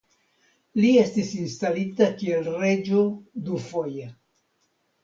[0.79, 3.05] Li estis instalita kiel reĝo
[3.53, 4.13] dufoje.